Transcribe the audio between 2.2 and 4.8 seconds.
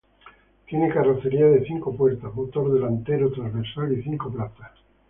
motor delantero transversal y cinco plazas.